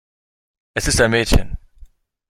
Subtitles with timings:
[0.73, 1.59] Es ist ein Mädchen.